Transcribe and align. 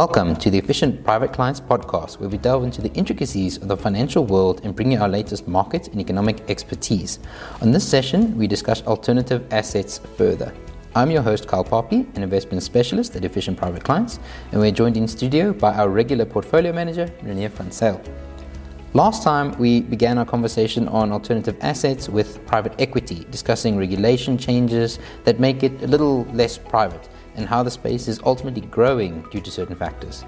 Welcome 0.00 0.34
to 0.36 0.48
the 0.48 0.56
Efficient 0.56 1.04
Private 1.04 1.30
Clients 1.34 1.60
podcast, 1.60 2.20
where 2.20 2.30
we 2.30 2.38
delve 2.38 2.64
into 2.64 2.80
the 2.80 2.90
intricacies 2.94 3.58
of 3.58 3.68
the 3.68 3.76
financial 3.76 4.24
world 4.24 4.62
and 4.64 4.74
bring 4.74 4.92
you 4.92 4.98
our 4.98 5.10
latest 5.10 5.46
market 5.46 5.88
and 5.88 6.00
economic 6.00 6.40
expertise. 6.48 7.18
On 7.60 7.70
this 7.70 7.86
session, 7.86 8.34
we 8.34 8.46
discuss 8.46 8.82
alternative 8.86 9.46
assets 9.52 10.00
further. 10.16 10.54
I'm 10.94 11.10
your 11.10 11.20
host, 11.20 11.46
Carl 11.46 11.64
Poppy, 11.64 12.06
an 12.14 12.22
investment 12.22 12.62
specialist 12.62 13.14
at 13.14 13.26
Efficient 13.26 13.58
Private 13.58 13.84
Clients, 13.84 14.18
and 14.52 14.60
we're 14.62 14.70
joined 14.70 14.96
in 14.96 15.06
studio 15.06 15.52
by 15.52 15.74
our 15.74 15.90
regular 15.90 16.24
portfolio 16.24 16.72
manager, 16.72 17.06
Renier 17.22 17.50
van 17.50 18.00
Last 18.94 19.22
time, 19.22 19.52
we 19.58 19.82
began 19.82 20.16
our 20.16 20.24
conversation 20.24 20.88
on 20.88 21.12
alternative 21.12 21.58
assets 21.60 22.08
with 22.08 22.44
private 22.46 22.72
equity, 22.80 23.26
discussing 23.30 23.76
regulation 23.76 24.38
changes 24.38 24.98
that 25.24 25.38
make 25.38 25.62
it 25.62 25.82
a 25.82 25.86
little 25.86 26.24
less 26.32 26.56
private 26.56 27.10
and 27.36 27.46
how 27.46 27.62
the 27.62 27.70
space 27.70 28.08
is 28.08 28.20
ultimately 28.24 28.62
growing 28.62 29.22
due 29.30 29.40
to 29.40 29.50
certain 29.50 29.76
factors. 29.76 30.24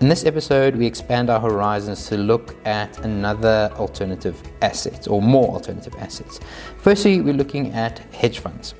In 0.00 0.08
this 0.08 0.24
episode, 0.24 0.76
we 0.76 0.86
expand 0.86 1.28
our 1.28 1.40
horizons 1.40 2.06
to 2.06 2.16
look 2.16 2.54
at 2.64 2.98
another 3.04 3.70
alternative 3.76 4.40
asset 4.62 5.08
or 5.08 5.20
more 5.20 5.48
alternative 5.48 5.94
assets. 5.98 6.38
Firstly, 6.78 7.20
we're 7.20 7.34
looking 7.34 7.72
at 7.72 7.98
hedge 8.14 8.38
funds. 8.38 8.74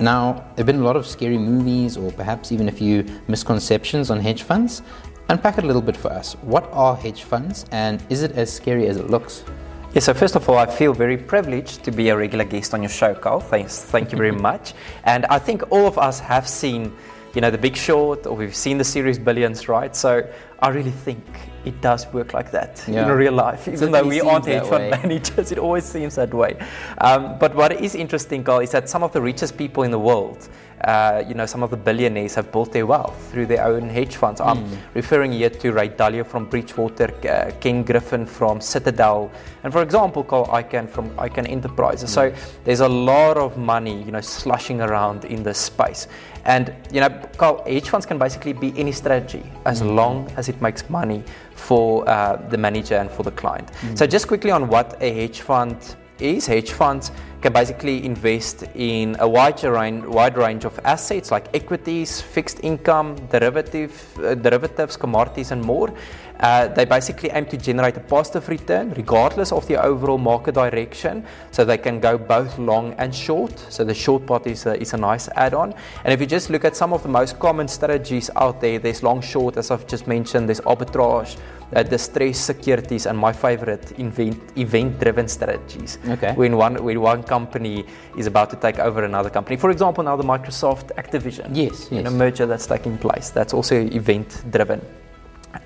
Now, 0.00 0.32
there 0.32 0.64
have 0.64 0.66
been 0.66 0.80
a 0.80 0.84
lot 0.84 0.96
of 0.96 1.06
scary 1.06 1.38
movies 1.38 1.96
or 1.96 2.10
perhaps 2.10 2.50
even 2.50 2.68
a 2.68 2.72
few 2.72 3.04
misconceptions 3.28 4.10
on 4.10 4.18
hedge 4.18 4.42
funds. 4.42 4.82
Unpack 5.28 5.58
it 5.58 5.64
a 5.64 5.66
little 5.66 5.80
bit 5.80 5.96
for 5.96 6.10
us. 6.10 6.34
What 6.42 6.68
are 6.72 6.96
hedge 6.96 7.22
funds 7.22 7.66
and 7.70 8.04
is 8.10 8.22
it 8.22 8.32
as 8.32 8.52
scary 8.52 8.88
as 8.88 8.96
it 8.96 9.08
looks? 9.08 9.44
Yeah, 9.94 10.00
so 10.00 10.12
first 10.12 10.34
of 10.34 10.48
all, 10.48 10.58
I 10.58 10.66
feel 10.66 10.92
very 10.92 11.16
privileged 11.16 11.84
to 11.84 11.92
be 11.92 12.08
a 12.08 12.16
regular 12.16 12.44
guest 12.44 12.74
on 12.74 12.82
your 12.82 12.90
show, 12.90 13.14
Carl. 13.14 13.38
Thanks, 13.38 13.80
thank 13.80 14.10
you 14.10 14.18
very 14.18 14.32
much. 14.50 14.74
And 15.04 15.24
I 15.26 15.38
think 15.38 15.62
all 15.70 15.86
of 15.86 15.98
us 15.98 16.18
have 16.18 16.48
seen 16.48 16.92
you 17.32 17.40
know, 17.40 17.48
The 17.48 17.58
Big 17.58 17.76
Short, 17.76 18.26
or 18.26 18.36
we've 18.36 18.56
seen 18.56 18.76
the 18.76 18.84
series 18.84 19.20
Billions, 19.20 19.68
right? 19.68 19.94
So 19.94 20.28
I 20.64 20.68
really 20.70 20.90
think 20.90 21.22
it 21.66 21.78
does 21.82 22.06
work 22.14 22.32
like 22.32 22.50
that 22.52 22.82
yeah. 22.88 23.02
in 23.02 23.12
real 23.12 23.34
life, 23.34 23.68
even 23.68 23.92
though 23.92 24.06
we 24.06 24.22
aren't 24.22 24.46
hedge 24.46 24.66
fund 24.66 24.88
managers. 24.90 25.52
It 25.52 25.58
always 25.58 25.84
seems 25.84 26.14
that 26.14 26.32
way. 26.32 26.56
Um, 26.98 27.38
but 27.38 27.54
what 27.54 27.72
is 27.72 27.94
interesting, 27.94 28.42
Carl, 28.42 28.60
is 28.60 28.70
that 28.70 28.88
some 28.88 29.02
of 29.02 29.12
the 29.12 29.20
richest 29.20 29.58
people 29.58 29.82
in 29.82 29.90
the 29.90 29.98
world 29.98 30.48
uh, 30.84 31.24
you 31.26 31.34
know, 31.34 31.46
some 31.46 31.62
of 31.62 31.70
the 31.70 31.76
billionaires 31.76 32.34
have 32.34 32.52
built 32.52 32.72
their 32.72 32.86
wealth 32.86 33.30
through 33.30 33.46
their 33.46 33.64
own 33.64 33.88
hedge 33.88 34.16
funds. 34.16 34.40
Mm. 34.40 34.46
I'm 34.46 34.78
referring 34.92 35.32
here 35.32 35.50
to 35.50 35.72
Ray 35.72 35.88
Dalio 35.88 36.26
from 36.26 36.46
Bridgewater, 36.46 37.10
uh, 37.26 37.52
Ken 37.60 37.82
Griffin 37.82 38.26
from 38.26 38.60
Citadel, 38.60 39.30
and 39.62 39.72
for 39.72 39.82
example, 39.82 40.24
Carl 40.24 40.46
Icahn 40.46 40.88
from 40.88 41.10
Icahn 41.16 41.48
Enterprises. 41.48 42.10
Mm. 42.10 42.14
So 42.14 42.34
there's 42.64 42.80
a 42.80 42.88
lot 42.88 43.38
of 43.38 43.56
money, 43.56 44.02
you 44.02 44.12
know, 44.12 44.20
slushing 44.20 44.80
around 44.80 45.24
in 45.24 45.42
this 45.42 45.58
space. 45.58 46.06
And 46.44 46.74
you 46.92 47.00
know, 47.00 47.08
Carl, 47.38 47.64
hedge 47.66 47.88
funds 47.88 48.04
can 48.04 48.18
basically 48.18 48.52
be 48.52 48.78
any 48.78 48.92
strategy 48.92 49.42
as 49.64 49.80
mm. 49.80 49.94
long 49.94 50.30
as 50.36 50.48
it 50.50 50.53
makes 50.60 50.88
money 50.90 51.22
for 51.54 52.08
uh, 52.08 52.36
the 52.50 52.58
manager 52.58 52.96
and 52.96 53.10
for 53.10 53.22
the 53.22 53.30
client. 53.30 53.70
Mm. 53.72 53.98
So 53.98 54.06
just 54.06 54.28
quickly 54.28 54.50
on 54.50 54.68
what 54.68 54.96
a 55.00 55.12
hedge 55.12 55.40
fund 55.40 55.76
is, 56.18 56.46
hedge 56.46 56.72
funds 56.72 57.10
can 57.44 57.52
basically 57.52 58.06
invest 58.06 58.64
in 58.74 59.16
a 59.20 59.28
wide 59.28 59.62
range, 59.64 60.02
wide 60.06 60.36
range 60.38 60.64
of 60.64 60.80
assets 60.82 61.30
like 61.30 61.46
equities, 61.52 62.18
fixed 62.18 62.58
income, 62.62 63.16
derivative, 63.30 63.92
uh, 64.18 64.34
derivatives, 64.34 64.96
commodities, 64.96 65.50
and 65.50 65.62
more. 65.62 65.92
Uh, 66.40 66.68
they 66.68 66.84
basically 66.84 67.30
aim 67.30 67.46
to 67.46 67.56
generate 67.56 67.96
a 67.96 68.00
positive 68.00 68.48
return 68.48 68.92
regardless 68.96 69.52
of 69.52 69.66
the 69.68 69.76
overall 69.80 70.18
market 70.18 70.54
direction. 70.54 71.24
So 71.50 71.64
they 71.66 71.78
can 71.78 72.00
go 72.00 72.16
both 72.16 72.58
long 72.58 72.94
and 72.94 73.14
short. 73.14 73.58
So 73.68 73.84
the 73.84 73.94
short 73.94 74.26
part 74.26 74.46
is 74.46 74.64
a, 74.66 74.80
is 74.80 74.94
a 74.94 74.96
nice 74.96 75.28
add 75.36 75.52
on. 75.54 75.74
And 76.02 76.14
if 76.14 76.20
you 76.20 76.26
just 76.26 76.48
look 76.48 76.64
at 76.64 76.74
some 76.74 76.94
of 76.94 77.02
the 77.02 77.08
most 77.08 77.38
common 77.38 77.68
strategies 77.68 78.30
out 78.36 78.60
there, 78.60 78.78
there's 78.78 79.02
long 79.02 79.20
short, 79.20 79.58
as 79.58 79.70
I've 79.70 79.86
just 79.86 80.06
mentioned, 80.06 80.48
there's 80.48 80.62
arbitrage, 80.62 81.36
uh, 81.74 81.82
distressed 81.82 82.44
securities, 82.44 83.06
and 83.06 83.18
my 83.18 83.32
favorite, 83.32 83.98
event 83.98 84.38
event 84.56 85.00
driven 85.00 85.28
strategies. 85.28 85.98
Okay. 86.08 86.32
When 86.34 86.56
one 86.56 86.82
when 86.84 87.00
one 87.00 87.22
company 87.36 87.76
is 88.20 88.26
about 88.32 88.48
to 88.54 88.56
take 88.66 88.78
over 88.78 89.00
another 89.04 89.30
company, 89.30 89.56
for 89.64 89.70
example, 89.74 90.02
now 90.08 90.16
the 90.22 90.28
Microsoft 90.34 90.86
Activision. 91.02 91.48
Yes. 91.64 91.74
yes. 91.90 92.00
In 92.00 92.06
a 92.12 92.14
merger 92.22 92.46
that's 92.50 92.66
taking 92.74 92.96
place, 93.06 93.26
that's 93.36 93.54
also 93.58 93.74
event 94.00 94.28
driven. 94.56 94.80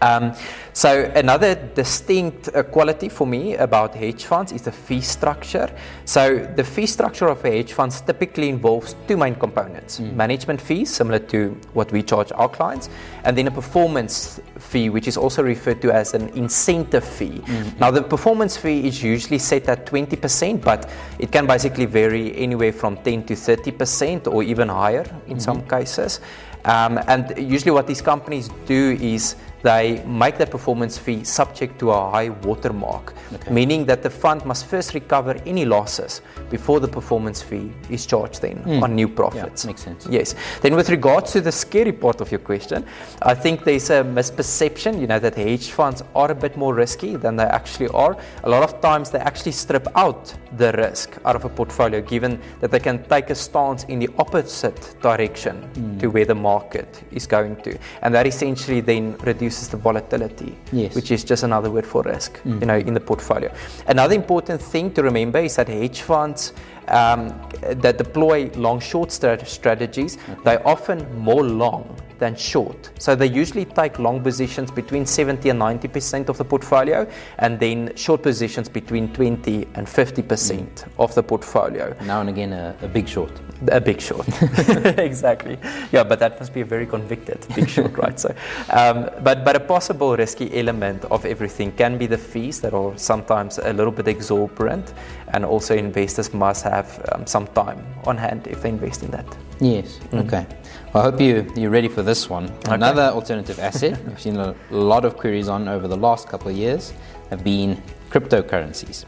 Um, 0.00 0.34
so 0.72 1.10
another 1.14 1.54
distinct 1.74 2.50
uh, 2.54 2.62
quality 2.62 3.08
for 3.08 3.26
me 3.26 3.56
about 3.56 3.94
hedge 3.94 4.24
funds 4.24 4.52
is 4.52 4.62
the 4.62 4.72
fee 4.72 5.00
structure. 5.00 5.68
So 6.04 6.38
the 6.56 6.64
fee 6.64 6.86
structure 6.86 7.28
of 7.28 7.44
a 7.44 7.50
hedge 7.50 7.72
funds 7.72 8.00
typically 8.00 8.48
involves 8.48 8.94
two 9.06 9.16
main 9.16 9.34
components: 9.34 10.00
mm. 10.00 10.14
management 10.14 10.60
fees, 10.60 10.90
similar 10.94 11.18
to 11.18 11.56
what 11.72 11.90
we 11.92 12.02
charge 12.02 12.32
our 12.32 12.48
clients, 12.48 12.88
and 13.24 13.36
then 13.36 13.46
a 13.48 13.50
performance 13.50 14.40
fee, 14.58 14.88
which 14.90 15.08
is 15.08 15.16
also 15.16 15.42
referred 15.42 15.82
to 15.82 15.90
as 15.90 16.14
an 16.14 16.28
incentive 16.30 17.04
fee. 17.04 17.40
Mm. 17.44 17.80
Now 17.80 17.90
the 17.90 18.02
performance 18.02 18.56
fee 18.56 18.86
is 18.86 19.02
usually 19.02 19.38
set 19.38 19.68
at 19.68 19.86
20%, 19.86 20.62
but 20.62 20.90
it 21.18 21.32
can 21.32 21.46
basically 21.46 21.86
vary 21.86 22.36
anywhere 22.36 22.72
from 22.72 22.96
10 22.98 23.24
to 23.24 23.34
30% 23.34 24.32
or 24.32 24.42
even 24.42 24.68
higher 24.68 25.00
in 25.26 25.36
mm-hmm. 25.36 25.38
some 25.38 25.66
cases. 25.66 26.20
Um, 26.64 26.98
and 27.06 27.34
usually, 27.38 27.70
what 27.70 27.86
these 27.86 28.02
companies 28.02 28.50
do 28.66 28.96
is 29.00 29.36
they 29.62 30.02
make 30.06 30.38
the 30.38 30.46
performance 30.46 30.96
fee 30.96 31.24
subject 31.24 31.78
to 31.80 31.90
a 31.90 32.10
high 32.10 32.28
watermark, 32.28 33.14
okay. 33.32 33.52
meaning 33.52 33.84
that 33.86 34.02
the 34.02 34.10
fund 34.10 34.44
must 34.44 34.66
first 34.66 34.94
recover 34.94 35.36
any 35.46 35.64
losses 35.64 36.22
before 36.50 36.80
the 36.80 36.88
performance 36.88 37.42
fee 37.42 37.72
is 37.90 38.06
charged 38.06 38.40
then 38.40 38.62
mm. 38.64 38.82
on 38.82 38.94
new 38.94 39.08
profits. 39.08 39.64
Yeah, 39.64 39.68
makes 39.68 39.82
sense. 39.82 40.06
Yes. 40.08 40.34
Then 40.62 40.76
with 40.76 40.90
regards 40.90 41.32
to 41.32 41.40
the 41.40 41.52
scary 41.52 41.92
part 41.92 42.20
of 42.20 42.30
your 42.30 42.38
question, 42.40 42.84
I 43.22 43.34
think 43.34 43.64
there's 43.64 43.90
a 43.90 44.04
misperception, 44.04 45.00
you 45.00 45.06
know, 45.06 45.18
that 45.18 45.34
hedge 45.34 45.70
funds 45.70 46.02
are 46.14 46.30
a 46.30 46.34
bit 46.34 46.56
more 46.56 46.74
risky 46.74 47.16
than 47.16 47.36
they 47.36 47.44
actually 47.44 47.88
are. 47.88 48.16
A 48.44 48.48
lot 48.48 48.62
of 48.62 48.80
times 48.80 49.10
they 49.10 49.18
actually 49.18 49.52
strip 49.52 49.88
out 49.96 50.32
the 50.56 50.72
risk 50.72 51.18
out 51.24 51.36
of 51.36 51.44
a 51.44 51.48
portfolio 51.48 52.00
given 52.00 52.40
that 52.60 52.70
they 52.70 52.80
can 52.80 53.02
take 53.08 53.30
a 53.30 53.34
stance 53.34 53.84
in 53.84 53.98
the 53.98 54.08
opposite 54.18 54.94
direction 55.02 55.68
mm. 55.74 56.00
to 56.00 56.08
where 56.08 56.24
the 56.24 56.34
market 56.34 57.02
is 57.10 57.26
going 57.26 57.56
to. 57.56 57.76
And 58.02 58.14
that 58.14 58.26
essentially 58.26 58.80
then 58.80 59.16
reduces 59.18 59.47
reduces 59.48 59.68
the 59.68 59.76
volatility, 59.76 60.54
yes. 60.72 60.94
which 60.94 61.10
is 61.10 61.24
just 61.24 61.42
another 61.42 61.70
word 61.70 61.86
for 61.86 62.02
risk, 62.02 62.42
mm. 62.42 62.60
you 62.60 62.66
know, 62.66 62.76
in 62.76 62.94
the 62.94 63.00
portfolio. 63.00 63.50
Another 63.86 64.14
important 64.14 64.60
thing 64.60 64.92
to 64.92 65.02
remember 65.02 65.38
is 65.38 65.56
that 65.56 65.68
hedge 65.68 66.02
funds 66.02 66.52
um, 66.88 67.28
that 67.60 67.98
deploy 67.98 68.50
long-short 68.54 69.10
strategies, 69.12 70.16
okay. 70.16 70.40
they're 70.44 70.66
often 70.66 70.98
more 71.18 71.42
long 71.42 71.96
than 72.18 72.34
short. 72.36 72.90
So 72.98 73.14
they 73.14 73.26
usually 73.26 73.64
take 73.64 73.98
long 73.98 74.22
positions 74.22 74.70
between 74.70 75.06
70 75.06 75.50
and 75.50 75.60
90% 75.60 76.28
of 76.28 76.38
the 76.38 76.44
portfolio, 76.44 77.06
and 77.38 77.58
then 77.58 77.94
short 77.96 78.22
positions 78.22 78.68
between 78.68 79.12
20 79.12 79.68
and 79.74 79.86
50% 79.86 80.22
mm. 80.24 80.88
of 80.98 81.14
the 81.14 81.22
portfolio. 81.22 81.96
Now 82.04 82.20
and 82.20 82.28
again, 82.28 82.52
a, 82.52 82.76
a 82.82 82.88
big 82.88 83.08
short. 83.08 83.32
A 83.72 83.80
big 83.80 84.00
short, 84.00 84.26
exactly. 84.98 85.58
Yeah, 85.90 86.04
but 86.04 86.20
that 86.20 86.38
must 86.38 86.54
be 86.54 86.60
a 86.60 86.64
very 86.64 86.86
convicted 86.86 87.44
big 87.56 87.68
short, 87.68 87.96
right? 87.98 88.18
So, 88.18 88.32
um, 88.70 89.10
but 89.24 89.44
but 89.44 89.56
a 89.56 89.60
possible 89.60 90.16
risky 90.16 90.56
element 90.56 91.04
of 91.06 91.24
everything 91.24 91.72
can 91.72 91.98
be 91.98 92.06
the 92.06 92.18
fees 92.18 92.60
that 92.60 92.72
are 92.72 92.96
sometimes 92.96 93.58
a 93.58 93.72
little 93.72 93.90
bit 93.90 94.06
exorbitant, 94.06 94.94
and 95.32 95.44
also 95.44 95.74
investors 95.74 96.32
must 96.32 96.64
have 96.64 97.04
um, 97.12 97.26
some 97.26 97.46
time 97.48 97.84
on 98.04 98.16
hand 98.16 98.46
if 98.46 98.62
they 98.62 98.68
invest 98.68 99.02
in 99.02 99.10
that. 99.10 99.26
Yes. 99.60 99.98
Mm. 100.10 100.26
Okay. 100.26 100.46
Well, 100.92 101.02
I 101.02 101.10
hope 101.10 101.20
you 101.20 101.50
you're 101.56 101.70
ready 101.70 101.88
for 101.88 102.02
this 102.02 102.30
one. 102.30 102.44
Okay. 102.44 102.74
Another 102.74 103.02
alternative 103.02 103.58
asset 103.58 104.02
we've 104.06 104.20
seen 104.20 104.36
a 104.36 104.54
lot 104.70 105.04
of 105.04 105.16
queries 105.16 105.48
on 105.48 105.68
over 105.68 105.88
the 105.88 105.96
last 105.96 106.28
couple 106.28 106.48
of 106.48 106.56
years 106.56 106.92
have 107.30 107.44
been 107.44 107.82
cryptocurrencies. 108.10 109.04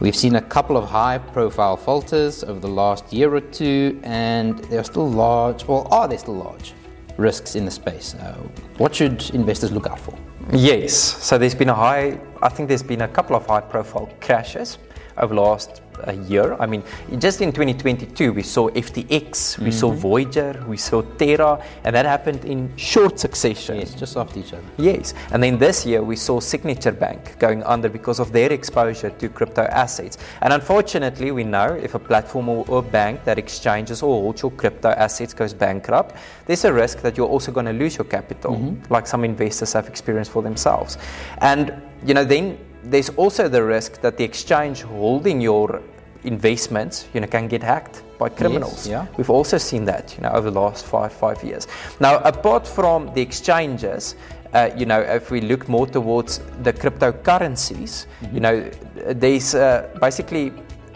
We've 0.00 0.14
seen 0.14 0.36
a 0.36 0.42
couple 0.42 0.76
of 0.76 0.88
high 0.88 1.18
profile 1.18 1.76
falters 1.76 2.44
over 2.44 2.60
the 2.60 2.68
last 2.68 3.12
year 3.12 3.34
or 3.34 3.40
two, 3.40 3.98
and 4.04 4.58
there 4.70 4.78
are 4.78 4.84
still 4.84 5.10
large, 5.10 5.68
or 5.68 5.92
are 5.92 6.06
there 6.06 6.18
still 6.18 6.36
large, 6.36 6.72
risks 7.16 7.56
in 7.56 7.64
the 7.64 7.70
space? 7.72 8.14
Uh, 8.14 8.34
what 8.76 8.94
should 8.94 9.28
investors 9.30 9.72
look 9.72 9.88
out 9.88 9.98
for? 9.98 10.16
Yes, 10.52 10.94
so 10.94 11.36
there's 11.36 11.56
been 11.56 11.68
a 11.68 11.74
high, 11.74 12.20
I 12.40 12.48
think 12.48 12.68
there's 12.68 12.82
been 12.82 13.00
a 13.00 13.08
couple 13.08 13.34
of 13.34 13.44
high 13.46 13.60
profile 13.60 14.08
crashes 14.20 14.78
over 15.20 15.34
the 15.34 15.40
last 15.40 15.82
a 16.04 16.14
year. 16.14 16.56
I 16.58 16.66
mean, 16.66 16.82
just 17.18 17.40
in 17.40 17.52
2022, 17.52 18.32
we 18.32 18.42
saw 18.42 18.68
FTX, 18.70 19.58
we 19.58 19.64
mm-hmm. 19.64 19.70
saw 19.70 19.90
Voyager, 19.90 20.64
we 20.66 20.76
saw 20.76 21.02
Terra, 21.02 21.62
and 21.84 21.94
that 21.94 22.06
happened 22.06 22.44
in 22.44 22.74
short 22.76 23.18
succession. 23.18 23.78
Yes, 23.78 23.94
just 23.94 24.16
after 24.16 24.38
each 24.38 24.52
other. 24.52 24.64
Yes, 24.76 25.14
and 25.32 25.42
then 25.42 25.58
this 25.58 25.86
year 25.86 26.02
we 26.02 26.16
saw 26.16 26.40
Signature 26.40 26.92
Bank 26.92 27.38
going 27.38 27.62
under 27.64 27.88
because 27.88 28.20
of 28.20 28.32
their 28.32 28.52
exposure 28.52 29.10
to 29.10 29.28
crypto 29.28 29.62
assets. 29.62 30.18
And 30.42 30.52
unfortunately, 30.52 31.30
we 31.30 31.44
know 31.44 31.72
if 31.74 31.94
a 31.94 31.98
platform 31.98 32.48
or 32.48 32.78
a 32.78 32.82
bank 32.82 33.24
that 33.24 33.38
exchanges 33.38 34.02
or 34.02 34.20
holds 34.20 34.42
your 34.42 34.50
crypto 34.52 34.90
assets 34.90 35.34
goes 35.34 35.54
bankrupt, 35.54 36.16
there's 36.46 36.64
a 36.64 36.72
risk 36.72 37.00
that 37.02 37.16
you're 37.16 37.28
also 37.28 37.52
going 37.52 37.66
to 37.66 37.72
lose 37.72 37.96
your 37.96 38.04
capital, 38.04 38.54
mm-hmm. 38.54 38.92
like 38.92 39.06
some 39.06 39.24
investors 39.24 39.72
have 39.72 39.88
experienced 39.88 40.30
for 40.30 40.42
themselves. 40.42 40.98
And 41.38 41.82
you 42.04 42.14
know, 42.14 42.24
then 42.24 42.58
there's 42.84 43.10
also 43.10 43.48
the 43.48 43.62
risk 43.62 44.00
that 44.00 44.16
the 44.16 44.24
exchange 44.24 44.82
holding 44.82 45.40
your 45.40 45.82
investments, 46.24 47.08
you 47.14 47.20
know, 47.20 47.26
can 47.26 47.48
get 47.48 47.62
hacked 47.62 48.02
by 48.18 48.28
criminals. 48.28 48.86
Yes, 48.86 48.88
yeah. 48.88 49.06
We've 49.16 49.30
also 49.30 49.58
seen 49.58 49.84
that, 49.84 50.16
you 50.16 50.22
know, 50.22 50.30
over 50.30 50.50
the 50.50 50.60
last 50.60 50.84
five 50.86 51.12
five 51.12 51.42
years. 51.44 51.66
Now, 52.00 52.18
apart 52.18 52.66
from 52.66 53.12
the 53.14 53.20
exchanges, 53.20 54.16
uh, 54.52 54.70
you 54.76 54.86
know, 54.86 55.00
if 55.00 55.30
we 55.30 55.40
look 55.40 55.68
more 55.68 55.86
towards 55.86 56.38
the 56.62 56.72
cryptocurrencies, 56.72 58.06
mm-hmm. 58.06 58.34
you 58.34 58.40
know, 58.40 58.70
there's 59.14 59.54
uh, 59.54 59.88
basically 60.00 60.50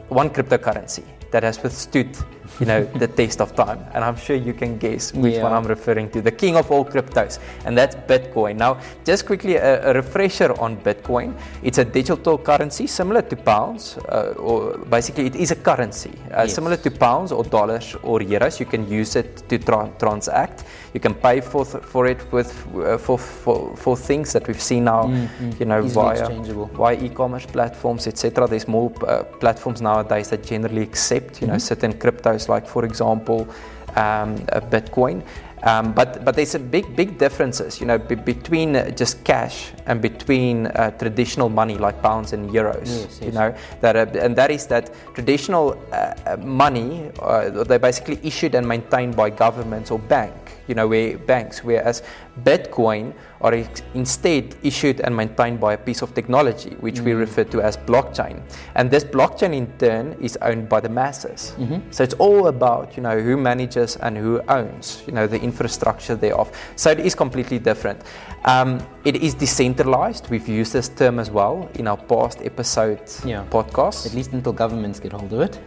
one 0.09 0.31
cryptocurrency 0.31 1.05
that 1.31 1.43
has 1.43 1.63
withstood 1.63 2.17
you 2.61 2.67
know, 2.67 2.85
the 2.85 3.09
test 3.09 3.41
of 3.41 3.55
time. 3.55 3.85
And 3.95 4.05
I'm 4.05 4.17
sure 4.17 4.37
you 4.37 4.53
can 4.53 4.79
guess 4.79 5.13
which 5.13 5.35
yeah. 5.35 5.43
one 5.43 5.53
I'm 5.53 5.65
referring 5.65 6.11
to. 6.11 6.23
The 6.23 6.31
king 6.33 6.57
of 6.57 6.71
all 6.71 6.85
cryptos, 6.85 7.39
and 7.65 7.77
that's 7.77 7.97
Bitcoin. 7.97 8.57
Now, 8.57 8.79
just 9.05 9.27
quickly 9.27 9.57
a, 9.57 9.91
a 9.91 9.95
refresher 9.95 10.59
on 10.61 10.77
Bitcoin. 10.77 11.35
It's 11.63 11.79
a 11.79 11.85
digital 11.85 12.39
currency 12.39 12.87
similar 12.87 13.23
to 13.23 13.37
pounds, 13.37 13.97
uh, 14.09 14.35
or 14.37 14.79
basically 14.79 15.27
it 15.27 15.37
is 15.37 15.51
a 15.51 15.57
currency 15.57 16.13
uh, 16.31 16.43
yes. 16.43 16.55
similar 16.55 16.77
to 16.77 16.91
pounds 16.91 17.33
or 17.33 17.45
dollars 17.45 17.97
or 18.03 18.21
euros. 18.21 18.61
You 18.61 18.67
can 18.67 18.89
use 18.89 19.17
it 19.17 19.49
to 19.49 19.59
tra- 19.59 19.93
transact. 19.99 20.65
You 20.95 21.01
can 21.01 21.15
pay 21.15 21.41
for 21.41 21.65
th- 21.65 21.85
for 21.85 22.07
it 22.07 22.21
with 22.33 22.51
uh, 22.77 22.99
for, 22.99 23.19
for 23.19 23.77
for 23.77 23.97
things 23.97 24.33
that 24.33 24.47
we've 24.47 24.61
seen 24.61 24.85
now, 24.85 25.05
mm-hmm. 25.05 25.51
you 25.59 25.67
know, 25.67 25.85
Easily 25.85 26.17
via 26.17 26.67
via 26.75 27.05
e-commerce 27.05 27.47
platforms, 27.47 28.07
etc. 28.07 28.47
There's 28.47 28.69
more 28.69 28.93
uh, 29.07 29.25
platforms 29.41 29.81
nowadays 29.81 30.29
that 30.29 30.45
generally 30.45 30.83
accept, 30.83 31.41
you 31.41 31.47
mm-hmm. 31.47 31.53
know, 31.53 31.59
certain 31.59 31.93
cryptos 31.95 32.42
like 32.49 32.67
for 32.67 32.85
example 32.85 33.49
um, 33.97 34.37
Bitcoin. 34.71 35.23
Um, 35.65 35.93
but 35.93 36.25
but 36.25 36.35
there's 36.35 36.57
a 36.57 36.59
big 36.59 36.97
big 36.97 37.19
differences, 37.19 37.81
you 37.81 37.87
know, 37.87 37.97
be, 37.97 38.17
between 38.17 38.75
uh, 38.75 38.91
just 38.91 39.23
cash 39.23 39.71
and 39.87 40.03
between 40.03 40.67
uh, 40.67 40.91
traditional 40.99 41.49
money 41.49 41.79
like 41.79 42.03
pounds 42.03 42.33
and 42.33 42.51
euros. 42.51 42.89
Yes, 42.89 43.19
yes. 43.21 43.23
You 43.23 43.31
know 43.31 43.55
that, 43.81 43.95
uh, 43.95 44.19
and 44.19 44.35
that 44.35 44.51
is 44.51 44.67
that 44.67 44.91
traditional 45.15 45.79
uh, 45.93 46.15
uh, 46.27 46.37
money 46.39 47.13
uh, 47.21 47.63
they're 47.63 47.79
basically 47.79 48.19
issued 48.25 48.57
and 48.57 48.67
maintained 48.67 49.15
by 49.15 49.31
governments 49.31 49.93
or 49.93 50.01
bank. 50.01 50.35
You 50.67 50.75
know, 50.75 50.89
where 50.89 51.19
banks, 51.19 51.63
whereas 51.63 52.03
Bitcoin 52.41 53.13
are 53.43 53.55
instead 53.95 54.55
issued 54.63 55.01
and 55.01 55.15
maintained 55.15 55.61
by 55.61 55.75
a 55.75 55.77
piece 55.77 56.01
of 56.01 56.15
technology, 56.15 56.71
which 56.81 56.97
mm. 56.97 57.05
we 57.05 57.13
refer 57.13 57.45
to 57.45 57.61
as 57.61 57.77
blockchain. 57.77 58.41
And 58.75 58.91
this 58.91 59.05
blockchain, 59.05 59.55
in 59.55 59.67
turn, 59.79 60.17
is 60.21 60.39
owned 60.43 60.69
by 60.69 60.81
the 60.81 60.89
masses. 60.89 61.55
Mm-hmm. 61.59 61.91
So 61.91 62.05
it's 62.05 62.15
all 62.15 62.47
about 62.47 62.97
you 62.97 63.03
know 63.03 63.19
who 63.21 63.37
manages 63.37 63.97
and 63.97 64.17
who 64.17 64.41
owns 64.49 65.03
you 65.07 65.13
know 65.13 65.27
the 65.27 65.41
infrastructure 65.41 66.15
thereof. 66.15 66.51
So 66.77 66.91
it 66.91 67.01
is 67.01 67.15
completely 67.15 67.59
different. 67.59 68.01
Um, 68.45 68.81
it 69.05 69.17
is 69.17 69.35
decentralized. 69.35 70.31
We've 70.31 70.49
used 70.49 70.73
this 70.73 70.89
term 70.89 71.19
as 71.19 71.31
well 71.31 71.69
in 71.75 71.89
our 71.89 71.97
past 71.97 72.41
episode 72.43 73.03
yeah. 73.25 73.45
podcast. 73.51 74.07
At 74.07 74.15
least 74.15 74.33
until 74.33 74.53
governments 74.53 75.01
get 75.01 75.13
hold 75.13 75.33
of 75.33 75.41
it. 75.41 75.59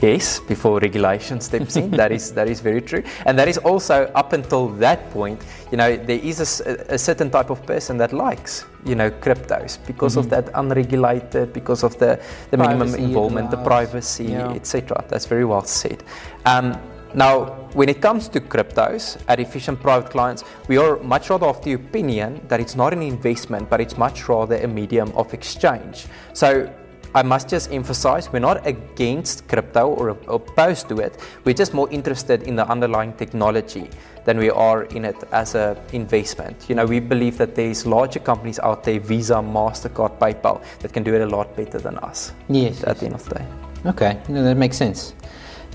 Yes, 0.00 0.40
before 0.40 0.78
regulation 0.78 1.40
steps 1.40 1.76
in. 1.76 1.90
that 1.90 2.12
is 2.12 2.32
that 2.32 2.48
is 2.48 2.60
very 2.60 2.80
true. 2.80 3.02
And 3.26 3.36
that 3.38 3.48
is 3.48 3.58
also 3.58 4.10
up 4.14 4.32
until 4.32 4.68
that 4.78 5.10
point. 5.10 5.42
You 5.70 5.76
know, 5.76 5.96
there 5.96 6.18
is 6.18 6.60
a, 6.60 6.94
a 6.94 6.98
certain 6.98 7.30
type 7.30 7.50
of 7.50 7.64
person 7.66 7.98
that 7.98 8.12
likes 8.12 8.64
you 8.84 8.94
know 8.94 9.10
cryptos 9.10 9.84
because 9.86 10.12
mm-hmm. 10.12 10.20
of 10.20 10.30
that 10.30 10.50
unregulated, 10.54 11.52
because 11.52 11.82
of 11.82 11.98
the 11.98 12.20
the 12.50 12.56
minimum 12.56 12.94
involvement, 12.94 13.50
the 13.50 13.62
privacy, 13.64 14.26
yeah. 14.26 14.52
etc. 14.52 15.04
That's 15.08 15.26
very 15.26 15.44
well 15.44 15.64
said. 15.64 16.04
Um, 16.44 16.78
now, 17.14 17.46
when 17.72 17.88
it 17.88 18.02
comes 18.02 18.28
to 18.28 18.40
cryptos 18.40 19.16
at 19.26 19.40
Efficient 19.40 19.80
Private 19.80 20.10
Clients, 20.10 20.44
we 20.68 20.76
are 20.76 20.98
much 20.98 21.30
rather 21.30 21.46
of 21.46 21.64
the 21.64 21.72
opinion 21.72 22.42
that 22.48 22.60
it's 22.60 22.76
not 22.76 22.92
an 22.92 23.00
investment, 23.00 23.70
but 23.70 23.80
it's 23.80 23.96
much 23.96 24.28
rather 24.28 24.56
a 24.56 24.68
medium 24.68 25.10
of 25.16 25.32
exchange. 25.32 26.06
So, 26.34 26.70
I 27.14 27.22
must 27.22 27.48
just 27.48 27.72
emphasize 27.72 28.32
we're 28.32 28.40
not 28.40 28.66
against 28.66 29.48
crypto 29.48 29.88
or 29.88 30.10
opposed 30.10 30.88
to 30.88 30.98
it. 30.98 31.18
We're 31.44 31.54
just 31.54 31.72
more 31.74 31.88
interested 31.90 32.42
in 32.42 32.56
the 32.56 32.66
underlying 32.68 33.12
technology 33.14 33.88
than 34.24 34.38
we 34.38 34.50
are 34.50 34.82
in 34.84 35.04
it 35.04 35.16
as 35.32 35.54
an 35.54 35.76
investment. 35.92 36.68
You 36.68 36.74
know, 36.74 36.84
we 36.84 37.00
believe 37.00 37.38
that 37.38 37.54
there's 37.54 37.86
larger 37.86 38.18
companies 38.20 38.58
out 38.58 38.84
there, 38.84 39.00
Visa, 39.00 39.34
MasterCard, 39.34 40.18
PayPal, 40.18 40.62
that 40.80 40.92
can 40.92 41.02
do 41.02 41.14
it 41.14 41.22
a 41.22 41.26
lot 41.26 41.56
better 41.56 41.78
than 41.78 41.96
us. 41.98 42.32
Yes. 42.48 42.82
At 42.84 42.98
the 42.98 43.06
end 43.06 43.14
of 43.14 43.24
the 43.28 43.36
day. 43.36 43.46
Okay, 43.86 44.20
no, 44.28 44.42
that 44.42 44.56
makes 44.56 44.76
sense. 44.76 45.14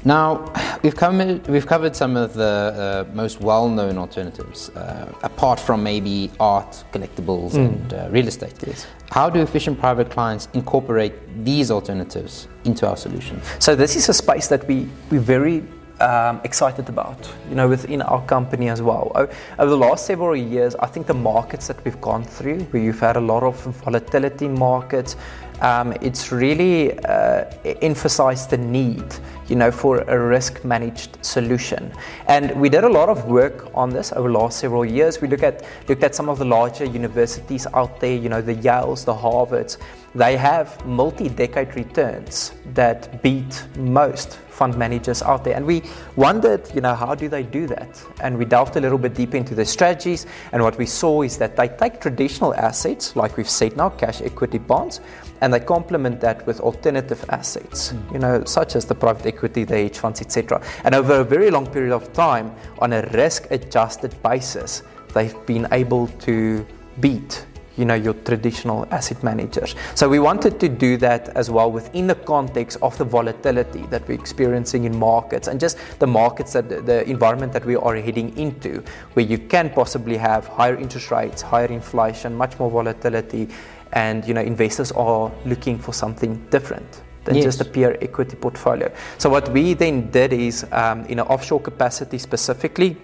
Now, 0.03 0.51
we've 0.81 0.95
covered, 0.95 1.47
we've 1.47 1.67
covered 1.67 1.95
some 1.95 2.17
of 2.17 2.33
the 2.33 3.05
uh, 3.07 3.15
most 3.15 3.39
well 3.39 3.69
known 3.69 3.97
alternatives, 3.97 4.69
uh, 4.69 5.13
apart 5.21 5.59
from 5.59 5.83
maybe 5.83 6.31
art, 6.39 6.83
collectibles, 6.91 7.51
mm. 7.51 7.67
and 7.67 7.93
uh, 7.93 8.07
real 8.09 8.27
estate. 8.27 8.55
Yes. 8.65 8.87
How 9.11 9.29
do 9.29 9.39
efficient 9.41 9.79
private 9.79 10.09
clients 10.09 10.47
incorporate 10.53 11.13
these 11.45 11.69
alternatives 11.69 12.47
into 12.63 12.87
our 12.87 12.97
solutions? 12.97 13.43
So, 13.59 13.75
this 13.75 13.95
is 13.95 14.09
a 14.09 14.13
space 14.13 14.47
that 14.47 14.67
we, 14.67 14.87
we're 15.11 15.19
very 15.19 15.63
um, 15.99 16.41
excited 16.43 16.89
about, 16.89 17.31
you 17.47 17.55
know, 17.55 17.69
within 17.69 18.01
our 18.01 18.25
company 18.25 18.69
as 18.69 18.81
well. 18.81 19.11
Over 19.59 19.69
the 19.69 19.77
last 19.77 20.07
several 20.07 20.35
years, 20.35 20.75
I 20.75 20.87
think 20.87 21.05
the 21.05 21.13
markets 21.13 21.67
that 21.67 21.83
we've 21.85 22.01
gone 22.01 22.23
through, 22.23 22.61
where 22.71 22.81
you've 22.81 22.99
had 22.99 23.17
a 23.17 23.21
lot 23.21 23.43
of 23.43 23.55
volatility 23.83 24.45
in 24.45 24.57
markets, 24.57 25.15
um, 25.61 25.93
it's 26.01 26.31
really 26.31 26.97
uh, 27.05 27.45
emphasized 27.81 28.49
the 28.49 28.57
need, 28.57 29.05
you 29.47 29.55
know, 29.55 29.71
for 29.71 29.99
a 30.01 30.19
risk 30.19 30.65
managed 30.65 31.23
solution. 31.23 31.91
And 32.27 32.59
we 32.59 32.67
did 32.69 32.83
a 32.83 32.89
lot 32.89 33.09
of 33.09 33.25
work 33.25 33.69
on 33.75 33.89
this 33.89 34.11
over 34.11 34.27
the 34.27 34.37
last 34.37 34.59
several 34.59 34.83
years. 34.83 35.21
We 35.21 35.27
look 35.27 35.43
at 35.43 35.63
looked 35.87 36.03
at 36.03 36.15
some 36.15 36.29
of 36.29 36.39
the 36.39 36.45
larger 36.45 36.85
universities 36.85 37.67
out 37.73 37.99
there, 37.99 38.15
you 38.15 38.29
know, 38.29 38.41
the 38.41 38.55
Yales, 38.55 39.05
the 39.05 39.13
Harvards. 39.13 39.77
They 40.13 40.35
have 40.35 40.85
multi-decade 40.85 41.73
returns 41.75 42.51
that 42.73 43.23
beat 43.23 43.65
most 43.77 44.39
fund 44.49 44.77
managers 44.77 45.23
out 45.23 45.43
there. 45.43 45.55
And 45.55 45.65
we 45.65 45.83
wondered, 46.17 46.69
you 46.75 46.81
know, 46.81 46.93
how 46.93 47.15
do 47.15 47.29
they 47.29 47.43
do 47.43 47.65
that? 47.67 48.03
And 48.21 48.37
we 48.37 48.45
delved 48.45 48.75
a 48.75 48.81
little 48.81 48.97
bit 48.97 49.13
deeper 49.13 49.37
into 49.37 49.55
the 49.55 49.65
strategies. 49.65 50.25
And 50.51 50.61
what 50.61 50.77
we 50.77 50.85
saw 50.85 51.21
is 51.21 51.37
that 51.37 51.55
they 51.55 51.69
take 51.69 52.01
traditional 52.01 52.53
assets, 52.55 53.15
like 53.15 53.37
we've 53.37 53.49
said 53.49 53.77
now, 53.77 53.89
cash 53.89 54.21
equity 54.21 54.57
bonds, 54.57 54.99
and 55.41 55.53
they 55.53 55.59
complement 55.59 56.21
that 56.21 56.45
with 56.45 56.59
alternative 56.61 57.25
assets, 57.29 57.91
mm. 57.91 58.13
you 58.13 58.19
know, 58.19 58.43
such 58.45 58.75
as 58.75 58.85
the 58.85 58.95
private 58.95 59.25
equity, 59.25 59.63
the 59.63 59.75
hedge 59.75 59.97
funds, 59.97 60.21
etc. 60.21 60.61
And 60.83 60.95
over 60.95 61.21
a 61.21 61.23
very 61.23 61.51
long 61.51 61.67
period 61.67 61.91
of 61.91 62.13
time, 62.13 62.55
on 62.79 62.93
a 62.93 63.01
risk-adjusted 63.13 64.21
basis, 64.21 64.83
they've 65.13 65.45
been 65.45 65.67
able 65.71 66.07
to 66.07 66.65
beat 66.99 67.45
you 67.77 67.85
know 67.85 67.93
your 67.93 68.13
traditional 68.13 68.87
asset 68.91 69.23
managers 69.23 69.75
so 69.95 70.09
we 70.09 70.19
wanted 70.19 70.59
to 70.59 70.67
do 70.67 70.97
that 70.97 71.29
as 71.29 71.49
well 71.49 71.71
within 71.71 72.07
the 72.07 72.15
context 72.15 72.77
of 72.81 72.97
the 72.97 73.03
volatility 73.03 73.85
that 73.89 74.05
we're 74.07 74.19
experiencing 74.19 74.83
in 74.83 74.97
markets 74.97 75.47
and 75.47 75.59
just 75.59 75.77
the 75.99 76.07
markets 76.07 76.53
that 76.53 76.85
the 76.85 77.07
environment 77.09 77.53
that 77.53 77.65
we 77.65 77.75
are 77.75 77.95
heading 77.95 78.35
into 78.37 78.83
where 79.13 79.25
you 79.25 79.37
can 79.37 79.69
possibly 79.69 80.17
have 80.17 80.47
higher 80.47 80.75
interest 80.75 81.11
rates 81.11 81.41
higher 81.41 81.67
inflation 81.67 82.35
much 82.35 82.57
more 82.59 82.69
volatility 82.69 83.47
and 83.93 84.25
you 84.25 84.33
know 84.33 84.41
investors 84.41 84.91
are 84.93 85.31
looking 85.45 85.77
for 85.77 85.93
something 85.93 86.35
different 86.49 87.01
than 87.23 87.35
yes. 87.35 87.43
just 87.43 87.61
a 87.61 87.65
pure 87.65 87.97
equity 88.01 88.35
portfolio. 88.35 88.91
So 89.17 89.29
what 89.29 89.49
we 89.49 89.73
then 89.73 90.09
did 90.09 90.33
is 90.33 90.65
um, 90.71 91.05
in 91.05 91.19
an 91.19 91.27
offshore 91.27 91.61
capacity 91.61 92.17
specifically. 92.17 92.97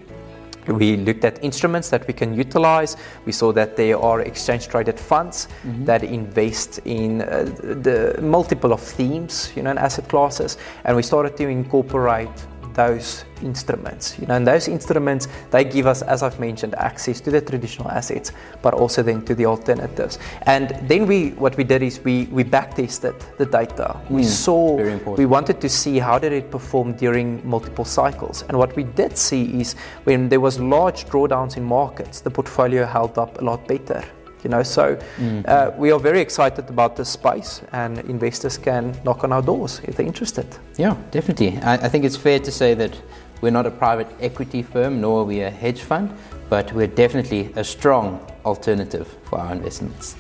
We 0.68 0.98
looked 0.98 1.24
at 1.24 1.44
instruments 1.44 1.90
that 1.90 2.08
we 2.08 2.14
can 2.14 2.34
utilize. 2.34 2.98
We 3.26 3.32
saw 3.32 3.52
that 3.54 3.76
there 3.76 3.98
are 4.00 4.22
exchange 4.22 4.68
traded 4.68 5.00
funds 5.00 5.48
mm-hmm. 5.64 5.86
that 5.86 6.04
invest 6.04 6.80
in 6.86 7.22
uh, 7.22 7.44
the 7.62 8.20
multiple 8.22 8.74
of 8.74 8.82
themes, 8.82 9.52
you 9.56 9.64
know, 9.64 9.70
and 9.70 9.80
asset 9.80 10.08
classes. 10.10 10.58
And 10.84 10.96
we 10.96 11.04
started 11.04 11.38
to 11.38 11.48
incorporate 11.48 12.30
those 12.78 13.26
instruments. 13.42 14.18
You 14.20 14.28
know, 14.28 14.36
and 14.36 14.48
those 14.48 14.68
instruments 14.70 15.28
they 15.52 15.66
give 15.66 15.88
us, 15.88 16.02
as 16.02 16.24
I've 16.24 16.40
mentioned, 16.40 16.76
access 16.76 17.20
to 17.22 17.32
the 17.32 17.42
traditional 17.42 17.90
assets, 17.92 18.32
but 18.62 18.74
also 18.74 19.04
then 19.04 19.26
to 19.26 19.36
the 19.36 19.46
alternatives. 19.46 20.20
And 20.44 20.70
then 20.88 21.06
we, 21.08 21.32
what 21.32 21.58
we 21.58 21.64
did 21.66 21.82
is 21.82 22.00
we 22.04 22.26
we 22.32 22.44
backtested 22.44 23.16
the 23.38 23.46
data. 23.46 24.00
We 24.10 24.22
mm, 24.22 24.26
saw, 24.26 25.16
we 25.16 25.26
wanted 25.26 25.60
to 25.62 25.70
see 25.70 26.00
how 26.00 26.20
did 26.20 26.32
it 26.32 26.50
perform 26.50 26.94
during 26.94 27.28
multiple 27.48 27.86
cycles. 27.86 28.44
And 28.48 28.58
what 28.58 28.76
we 28.76 28.84
did 28.84 29.18
see 29.18 29.60
is 29.60 29.76
when 30.06 30.30
there 30.30 30.40
was 30.40 30.60
large 30.60 31.06
drawdowns 31.06 31.58
in 31.58 31.64
markets, 31.64 32.22
the 32.22 32.32
portfolio 32.32 32.86
held 32.86 33.18
up 33.18 33.42
a 33.42 33.44
lot 33.44 33.68
better 33.68 34.04
you 34.48 34.52
know 34.52 34.64
so 34.64 34.96
mm. 35.18 35.46
uh, 35.46 35.72
we 35.78 35.92
are 35.92 36.00
very 36.00 36.22
excited 36.22 36.70
about 36.70 36.96
this 36.96 37.10
space 37.10 37.62
and 37.74 38.00
investors 38.00 38.58
can 38.58 38.98
knock 39.04 39.26
on 39.26 39.34
our 39.34 39.42
doors 39.42 39.82
if 39.84 39.98
they're 39.98 40.06
interested. 40.06 40.48
Yeah 40.78 40.96
definitely. 41.12 41.58
I, 41.58 41.74
I, 41.74 41.90
think 41.90 42.06
it's 42.06 42.16
fair 42.16 42.40
to 42.40 42.52
say 42.52 42.74
that 42.76 42.94
we're 43.42 43.52
not 43.52 43.66
a 43.66 43.72
private 43.72 44.08
equity 44.22 44.64
firm 44.64 45.02
nor 45.02 45.22
are 45.22 45.26
we 45.26 45.42
a 45.42 45.50
hedge 45.50 45.82
fund 45.82 46.10
but 46.50 46.72
we're 46.72 46.94
definitely 47.04 47.52
a 47.58 47.64
strong 47.64 48.26
alternative 48.46 49.08
for 49.26 49.38
our 49.40 49.52
investments 49.52 50.16